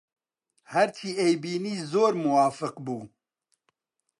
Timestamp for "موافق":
2.25-2.73